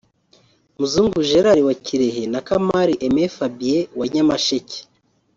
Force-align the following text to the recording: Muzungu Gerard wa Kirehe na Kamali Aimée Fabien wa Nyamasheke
Muzungu 0.79 1.17
Gerard 1.29 1.59
wa 1.67 1.75
Kirehe 1.85 2.23
na 2.33 2.39
Kamali 2.47 2.93
Aimée 3.05 3.31
Fabien 3.37 3.87
wa 3.99 4.05
Nyamasheke 4.13 4.79